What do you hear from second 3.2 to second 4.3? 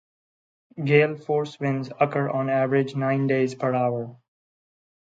days per year.